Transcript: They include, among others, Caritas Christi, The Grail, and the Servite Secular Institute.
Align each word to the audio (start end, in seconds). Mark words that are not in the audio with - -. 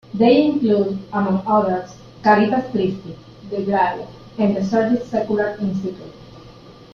They 0.15 0.45
include, 0.47 0.97
among 1.13 1.43
others, 1.45 1.95
Caritas 2.23 2.71
Christi, 2.71 3.15
The 3.51 3.61
Grail, 3.63 4.09
and 4.39 4.55
the 4.55 4.61
Servite 4.61 5.05
Secular 5.05 5.55
Institute. 5.59 6.11